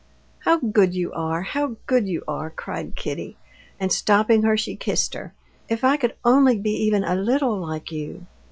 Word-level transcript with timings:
"How 0.39 0.57
good 0.57 0.95
you 0.95 1.13
are! 1.13 1.43
how 1.43 1.75
good 1.85 2.07
you 2.07 2.23
are!" 2.27 2.49
cried 2.49 2.95
Kitty, 2.95 3.37
and 3.79 3.91
stopping 3.93 4.41
her, 4.41 4.57
she 4.57 4.75
kissed 4.75 5.13
her. 5.13 5.31
"If 5.69 5.83
I 5.83 5.95
could 5.97 6.15
only 6.25 6.57
be 6.57 6.71
even 6.85 7.03
a 7.03 7.13
little 7.13 7.57
like 7.59 7.91
you!" 7.91 8.25